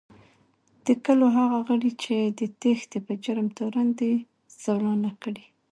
[0.85, 4.13] د کلو هغه غړي چې د تېښتې په جرم تورن دي،
[4.63, 5.45] زولانه کړي